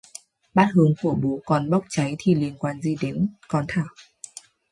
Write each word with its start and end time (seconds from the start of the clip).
bát 0.53 0.67
hương 0.73 0.93
của 1.01 1.15
bố 1.15 1.39
con 1.45 1.69
bốc 1.69 1.85
cháy 1.89 2.15
thì 2.19 2.35
liên 2.35 2.55
quan 2.59 2.81
gì 2.81 2.95
đến 3.01 3.27
con 3.47 3.65
Thảo 3.67 3.85